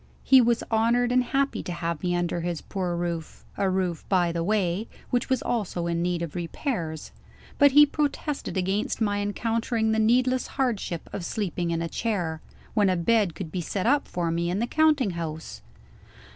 He 0.23 0.41
was 0.41 0.63
honored 0.71 1.11
and 1.11 1.23
happy 1.23 1.61
to 1.61 1.71
have 1.71 2.01
me 2.01 2.15
under 2.15 2.41
his 2.41 2.59
poor 2.59 2.95
roof 2.95 3.45
a 3.55 3.69
roof, 3.69 4.03
by 4.09 4.31
the 4.31 4.43
way, 4.43 4.87
which 5.11 5.29
was 5.29 5.43
also 5.43 5.85
in 5.85 6.01
need 6.01 6.23
of 6.23 6.33
repairs 6.33 7.11
but 7.59 7.73
he 7.73 7.85
protested 7.85 8.57
against 8.57 8.99
my 8.99 9.19
encountering 9.21 9.91
the 9.91 9.99
needless 9.99 10.47
hardship 10.57 11.07
of 11.13 11.23
sleeping 11.23 11.69
in 11.69 11.83
a 11.83 11.87
chair, 11.87 12.41
when 12.73 12.89
a 12.89 12.97
bed 12.97 13.35
could 13.35 13.51
be 13.51 13.61
set 13.61 13.85
up 13.85 14.07
for 14.07 14.31
me 14.31 14.49
in 14.49 14.57
the 14.57 14.65
counting 14.65 15.11
house. 15.11 15.61